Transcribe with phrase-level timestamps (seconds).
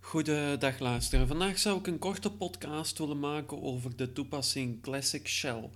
[0.00, 1.28] Goedendag luisteren.
[1.28, 5.70] Vandaag zou ik een korte podcast willen maken over de toepassing Classic Shell.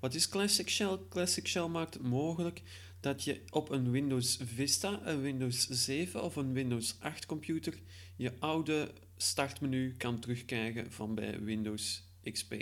[0.00, 0.98] Wat is Classic Shell?
[1.08, 2.62] Classic Shell maakt het mogelijk
[3.04, 7.78] dat je op een Windows Vista, een Windows 7 of een Windows 8 computer
[8.16, 12.54] je oude startmenu kan terugkrijgen van bij Windows XP.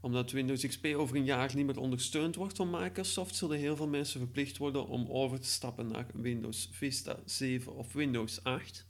[0.00, 3.88] Omdat Windows XP over een jaar niet meer ondersteund wordt door Microsoft, zullen heel veel
[3.88, 8.86] mensen verplicht worden om over te stappen naar Windows Vista 7 of Windows 8.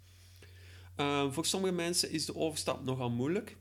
[0.96, 3.56] Uh, voor sommige mensen is de overstap nogal moeilijk.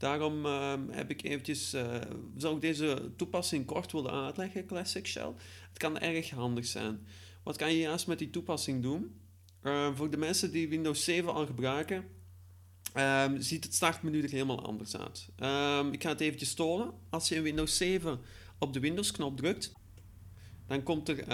[0.00, 1.94] Daarom uh, heb ik eventjes, uh,
[2.36, 5.32] zou ik deze toepassing kort willen uitleggen, Classic Shell.
[5.68, 7.06] Het kan erg handig zijn.
[7.42, 9.20] Wat kan je juist met die toepassing doen?
[9.62, 12.04] Uh, voor de mensen die Windows 7 al gebruiken,
[12.96, 15.28] um, ziet het startmenu er helemaal anders uit.
[15.92, 16.92] Ik ga het eventjes tonen.
[17.10, 18.20] Als je in Windows 7
[18.58, 19.72] op de Windows-knop drukt,
[20.66, 21.24] dan komt er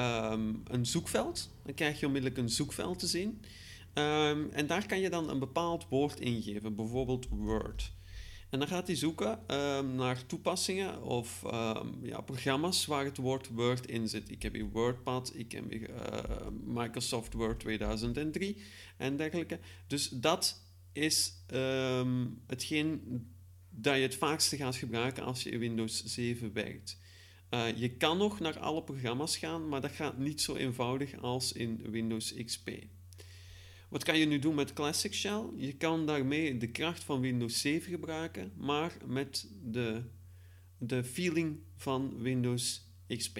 [0.64, 1.50] een zoekveld.
[1.64, 3.40] Dan krijg je onmiddellijk een zoekveld te zien.
[4.52, 7.94] En daar kan je dan een bepaald woord ingeven, bijvoorbeeld Word.
[8.50, 13.48] En dan gaat hij zoeken um, naar toepassingen of um, ja, programma's waar het woord
[13.48, 14.30] Word in zit.
[14.30, 18.62] Ik heb hier WordPad, ik heb hier uh, Microsoft Word 2003
[18.96, 19.58] en dergelijke.
[19.86, 21.44] Dus dat is
[22.46, 23.02] hetgeen
[23.70, 26.98] dat je het vaakste gaat gebruiken als je in Windows 7 werkt.
[27.50, 31.52] Uh, je kan nog naar alle programma's gaan, maar dat gaat niet zo eenvoudig als
[31.52, 32.70] in Windows XP.
[33.96, 35.42] Wat kan je nu doen met Classic Shell?
[35.56, 40.02] Je kan daarmee de kracht van Windows 7 gebruiken, maar met de,
[40.78, 43.38] de feeling van Windows XP.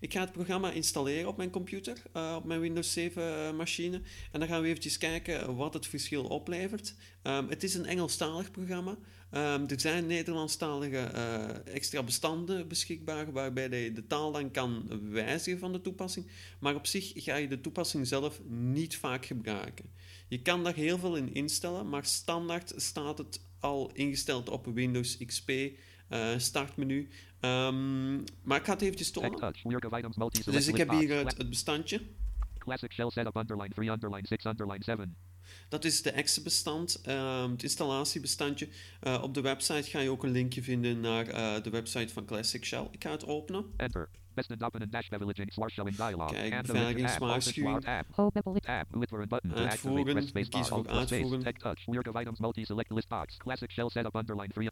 [0.00, 4.02] Ik ga het programma installeren op mijn computer, uh, op mijn Windows 7 machine.
[4.32, 6.94] En dan gaan we eventjes kijken wat het verschil oplevert.
[7.22, 8.90] Um, het is een Engelstalig programma.
[8.90, 15.58] Um, er zijn Nederlandstalige uh, extra bestanden beschikbaar waarbij je de taal dan kan wijzigen
[15.58, 16.26] van de toepassing.
[16.60, 19.84] Maar op zich ga je de toepassing zelf niet vaak gebruiken.
[20.28, 25.16] Je kan daar heel veel in instellen, maar standaard staat het al ingesteld op Windows
[25.26, 25.50] XP
[26.10, 27.08] uh, startmenu.
[27.40, 29.52] Um, maar ik ga het eventjes tonen.
[30.44, 32.00] Dus ik heb hier het, het bestandje.
[32.58, 35.16] Classic Shell Setup underline 3 underline 6 underline 7.
[35.68, 38.68] Dat is de exe-bestand, uh, het installatiebestandje.
[39.02, 42.24] Uh, op de website ga je ook een linkje vinden naar uh, de website van
[42.24, 42.88] Classic Shell.
[42.90, 43.64] Ik ga het openen.
[43.76, 44.08] Enter.
[44.34, 46.32] Beste dappen en dash beveiliging slash shell in dialog.
[46.32, 47.84] Kijk, beveiligingswaarschuwing.
[47.84, 49.28] Uitvoeren.
[50.48, 51.42] Kies voor uitvoeren.
[51.42, 51.84] Tech touch.
[51.84, 53.36] Weird of items multi-select list box.
[53.36, 54.70] Classic Shell Setup underline 3.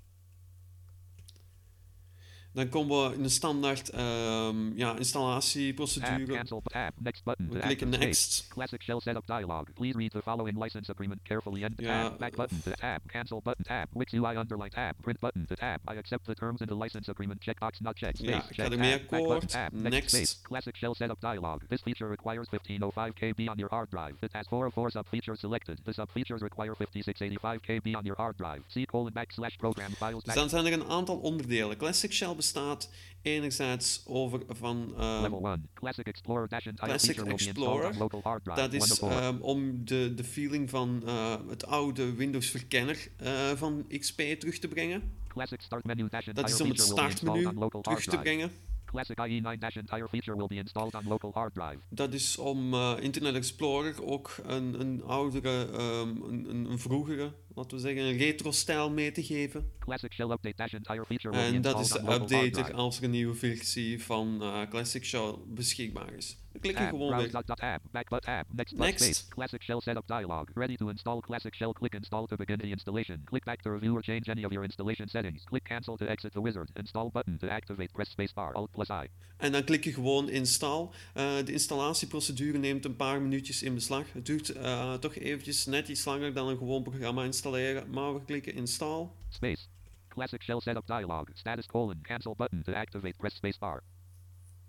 [2.57, 6.45] Dan komen we in de standaard um, ja, installatieprocedure.
[6.65, 6.93] Tab.
[6.99, 7.49] Next button.
[7.51, 8.47] We klikken next.
[8.49, 9.69] Classic shell setup dialog.
[9.75, 12.09] Please read the following license agreement carefully and Ja.
[12.09, 12.19] tab.
[12.19, 13.01] Back button to tab.
[13.07, 13.89] Cancel button tab.
[13.93, 14.95] Wix UI underline tab.
[15.01, 15.81] Print button to tab.
[15.91, 17.41] I accept the terms in the license agreement.
[17.41, 18.17] Checkbox not checked.
[18.17, 18.31] Space.
[18.31, 19.49] Ja, ik ga ermee button akkoord.
[19.49, 19.73] tab.
[19.73, 20.15] Next.
[20.15, 20.41] space.
[20.43, 21.63] Classic shell setup dialog.
[21.69, 24.15] This feature requires 1505 KB on your hard drive.
[24.21, 25.79] It has 404 subfeatures selected.
[25.85, 28.63] The subfeatures require 5685 KB on your hard drive.
[28.69, 30.25] C colon backslash program files.
[30.25, 31.77] Dus dan zijn er een aantal onderdelen.
[31.77, 32.91] Classic Shell bestaat
[33.23, 35.69] enerzijds over van uh, Level 1.
[35.75, 36.77] Classic Explorer Classic.
[36.77, 39.23] Dat is 1 to 4.
[39.23, 44.59] um, om de, de feeling van uh, het oude Windows verkenner uh, van XP terug
[44.59, 45.13] te brengen.
[45.29, 48.51] Classic start menu dash Dat is om het installed startmenu terug te brengen.
[48.85, 51.79] Classic IE9 dash entire feature will be installed on local hard drive.
[51.89, 57.77] Dat is om Internet Explorer ook een, een oudere, um, een, een, een vroegere, laten
[57.77, 59.71] we zeggen, een retro-stijl mee te geven.
[59.79, 62.73] Classic shell update dash entire feature En dat is drive.
[62.73, 66.37] als er een nieuwe versie van uh, Classic Shell beschikbaar is.
[66.61, 67.31] Klikken Tab, gewoon weer.
[67.31, 69.29] tab, back tab, next, Next.
[69.29, 73.23] classic shell setup dialog, ready to install classic shell, click install to begin the installation,
[73.25, 76.33] click back to review or change any of your installation settings, click cancel to exit
[76.33, 79.09] the wizard, install button to activate, press spacebar, alt plus I.
[79.37, 80.89] En dan klik je gewoon install.
[81.15, 84.13] Uh, de installatieprocedure neemt een paar minuutjes in beslag.
[84.13, 87.45] Het duurt uh, toch eventjes net iets langer dan een gewoon programma installeren.
[87.91, 89.07] Maar we klikken install.
[89.29, 89.67] Space.
[90.09, 93.83] Classic shell setup dialog, status colon, cancel button to activate, press spacebar.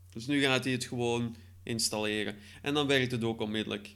[0.09, 2.35] Dus nu gaat hij het gewoon installeren.
[2.61, 3.95] En dan werkt het ook onmiddellijk.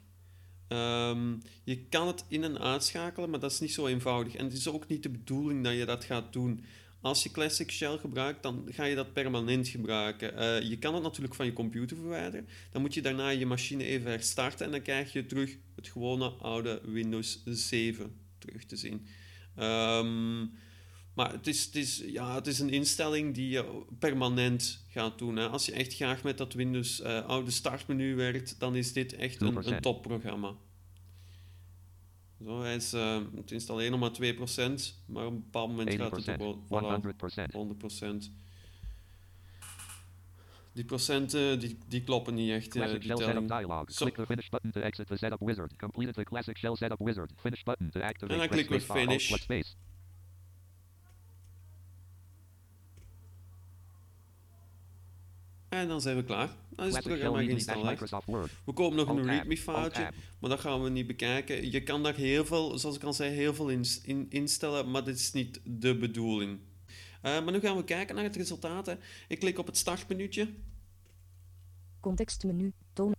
[0.67, 4.35] Um, je kan het in- en uitschakelen, maar dat is niet zo eenvoudig.
[4.35, 6.63] En het is ook niet de bedoeling dat je dat gaat doen.
[7.01, 10.33] Als je Classic Shell gebruikt, dan ga je dat permanent gebruiken.
[10.33, 12.47] Uh, je kan het natuurlijk van je computer verwijderen.
[12.71, 16.25] Dan moet je daarna je machine even herstarten en dan krijg je terug het gewone
[16.29, 19.07] oude Windows 7 terug te zien.
[19.59, 20.51] Um,
[21.13, 25.35] Maar het is, het, is, ja, het is een instelling die je permanent gaat doen.
[25.35, 25.47] Hè.
[25.47, 29.41] Als je echt graag met dat Windows eh, oude startmenu werkt, dan is dit echt
[29.41, 29.79] een, een 2%.
[29.79, 30.55] topprogramma.
[32.43, 36.15] Zo, hij is, eh, het installeren nog maar 2%, maar op een bepaald moment gaat
[36.15, 37.51] het 80%, er wel voilà, 100%.
[37.51, 38.31] 100%.
[40.73, 42.67] Die procenten die, die kloppen niet echt.
[42.67, 43.67] Classic die Shell Setup telling.
[43.67, 43.91] dialog.
[43.91, 44.05] Zo.
[44.05, 45.75] Click the Finish button to exit the Setup Wizard.
[45.77, 47.31] Completed the Classic Shell Setup Wizard.
[47.37, 48.33] Finish button to activate.
[48.33, 49.41] En dan klikken we Finish.
[49.41, 49.75] space.
[55.69, 56.49] En dan zijn we klaar.
[56.69, 58.11] Dan is het programma geïnstalleerd.
[58.65, 61.71] We komen nog een readme-foutje, maar dat gaan we niet bekijken.
[61.71, 65.03] Je kan daar heel veel, zoals ik al zei, heel veel in, in instellen, maar
[65.03, 66.59] dit is niet de bedoeling.
[67.21, 68.85] Eh, maar nu gaan we kijken naar het resultaat.
[68.85, 68.93] hè.
[69.27, 70.53] Ik klik op het startmenuutje.
[71.99, 72.73] Contextmenu.
[72.93, 73.15] Toon.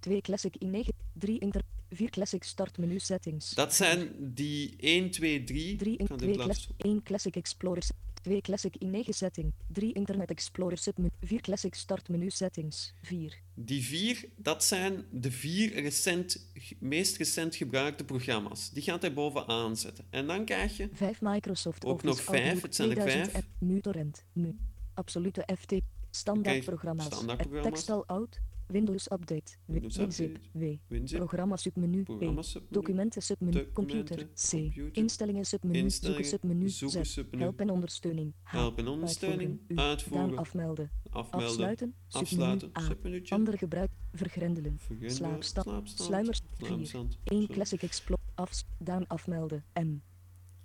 [0.00, 0.88] 2 Classic i9.
[1.12, 1.62] 3 Inter.
[1.90, 3.50] 4 Classic startmenu settings.
[3.50, 5.76] Dat zijn die 1, 2, 3.
[5.76, 7.82] 3 Ik in ga 2 dit laten Classic 1 Classic Explorer.
[8.24, 9.52] 2 Classic i9 setting.
[9.72, 11.10] 3 Internet Explorer submenu.
[11.20, 12.94] 4 Classic startmenu settings.
[13.02, 13.38] 4.
[13.54, 16.48] Die vier, dat zijn de vier recent,
[16.78, 18.70] meest recent gebruikte programma's.
[18.70, 20.04] Die gaat hij bovenaan zetten.
[20.10, 23.30] En dan krijg je 5 Microsoft Ook Office nog vijf, Outlook het zijn er 2000
[23.30, 23.44] vijf.
[23.44, 23.52] app.
[23.58, 24.24] Nu torrent.
[24.32, 24.58] Nu.
[24.94, 25.74] Absolute FT.
[26.10, 27.06] Standaardprogramma's.
[27.06, 27.70] standaardprogramma's.
[27.72, 28.40] Tekstal out.
[28.66, 29.56] Windows Update.
[29.66, 30.38] Windows WinZip.
[30.52, 30.64] W.
[30.88, 32.02] WinZip, Programma submenu.
[32.02, 32.04] P.
[32.04, 33.52] programma submenu, Documenten submenu.
[33.52, 34.28] Documenten, Computer.
[34.34, 34.50] C.
[34.50, 35.78] computer, Instellingen submenu.
[35.78, 36.68] instellingen, zoeken submenu.
[36.68, 38.32] zoeken submenu, Help en ondersteuning.
[38.42, 38.52] H.
[38.52, 39.84] help en ondersteuning, Uitvoeren.
[39.88, 40.90] Uitvoeren, Daan afmelden.
[41.10, 41.94] afmelden, Afsluiten.
[42.08, 43.34] afsluiten, Submenu A.
[43.34, 43.90] Andere gebruik.
[44.12, 44.78] Vergrendelen.
[44.78, 45.66] vergundelen, Slaapstand.
[45.66, 46.40] slaapstand, Sluimers.
[46.56, 46.66] 4.
[46.66, 47.52] slaapstand, 1 zo.
[47.52, 48.16] Classic Explo.
[48.34, 48.62] Af.
[48.78, 49.64] Daan afmelden.
[49.74, 49.96] M.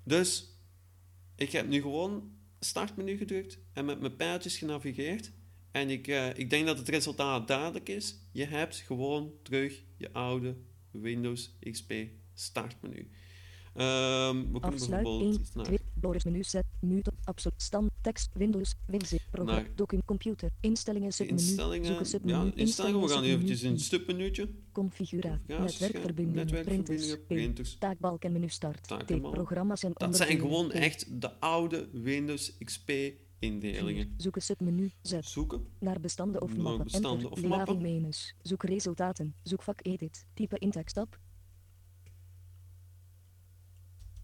[0.04, 0.58] Dus,
[1.36, 5.32] ik heb nu gewoon startmenu gedrukt en met mijn pijltjes genavigeerd.
[5.80, 8.16] En ik, eh, ik denk dat het resultaat duidelijk is.
[8.32, 10.56] Je hebt gewoon terug je oude
[10.92, 11.94] Windows XP
[12.34, 13.10] startmenu.
[13.74, 17.92] Ehm, we kunnen Afsluit 1, bijvoorbeeld naar 2, Boris menu set, nu tot absoluut stand,
[18.02, 21.86] tekst, Windows, WinZip, programma, Naar- document, computer, instellingen, submenu, instellingen.
[21.86, 23.02] zoeken submenu, Ja, instellingen.
[23.02, 24.50] We gaan eventjes in het stupmenuutje.
[24.72, 27.76] configura, Configuraties, netwerkverbindingen, netwerkverbindingen, printers, printers.
[27.78, 29.34] taakbalk en menu start, T, Takenbalk.
[29.34, 32.92] programma's en Dat zijn gewoon echt de oude Windows XP
[33.40, 34.14] indelingen.
[34.18, 35.68] zoeken submenu, Z, Zoeken.
[35.80, 37.82] naar bestanden of Naar mappen, bestanden enter, of mappen.
[37.82, 41.20] menus, zoek resultaten, zoekvak edit, type in teksttab,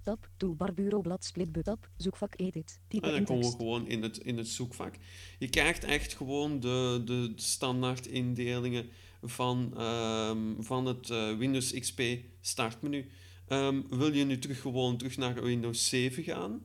[0.02, 3.88] tab, toolbar bureaublad splitbut tab, zoekvak edit, type En dan in komen we tekst, gewoon
[3.88, 4.96] in het, in het zoekvak.
[5.40, 8.90] Je krijgt echt gewoon de, de standaard indelingen
[9.22, 12.02] van, ehm, van het eh, Windows XP
[12.42, 13.10] startmenu.
[13.48, 16.62] Ehm, wil je nu terug gewoon terug naar Windows 7 gaan,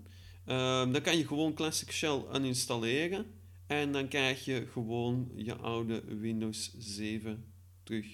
[0.51, 3.27] ehm, dan kan je gewoon Classic Shell uninstalleren.
[3.67, 7.45] En dan krijg je gewoon je oude Windows 7
[7.83, 8.07] terug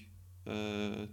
[0.43, 0.55] eh,